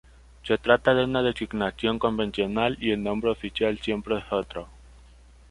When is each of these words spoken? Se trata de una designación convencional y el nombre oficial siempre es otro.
Se 0.41 0.57
trata 0.57 0.95
de 0.95 1.03
una 1.03 1.21
designación 1.21 1.99
convencional 1.99 2.75
y 2.81 2.89
el 2.89 3.03
nombre 3.03 3.29
oficial 3.29 3.77
siempre 3.77 4.17
es 4.17 4.23
otro. 4.31 4.67